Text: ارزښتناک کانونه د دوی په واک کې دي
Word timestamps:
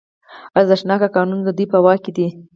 ارزښتناک 0.59 1.01
کانونه 1.15 1.43
د 1.45 1.49
دوی 1.57 1.65
په 1.73 1.77
واک 1.85 1.99
کې 2.03 2.11
دي 2.17 2.27